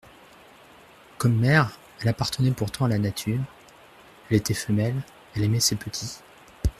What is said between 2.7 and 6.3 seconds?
à la nature, elle était femelle, elle aimait ses petits.